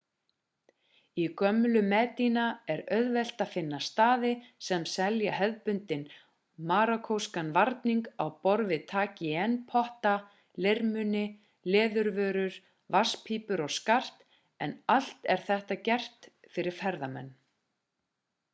í 1.23 1.25
gömlu 1.39 1.81
medina 1.89 2.45
er 2.75 2.79
auðvelt 2.95 3.41
að 3.43 3.49
finna 3.55 3.79
staði 3.87 4.29
sem 4.67 4.85
selja 4.93 5.33
hefðbundinn 5.39 6.05
marokkóskan 6.71 7.51
varning 7.57 8.01
á 8.23 8.25
borð 8.47 8.71
við 8.71 8.81
tagine-potta 8.93 10.13
leirmuni 10.67 11.23
leðurvörur 11.75 12.57
vatnspípur 12.97 13.63
og 13.67 13.75
skart 13.77 14.25
en 14.67 14.73
allt 14.97 15.29
er 15.35 15.45
þetta 15.51 15.77
gert 15.91 16.31
fyrir 16.57 16.77
ferðamenn 16.81 17.31